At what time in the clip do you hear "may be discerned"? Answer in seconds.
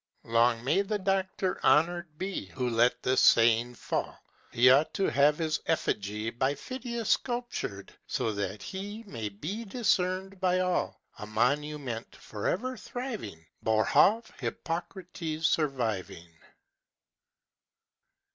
9.03-10.39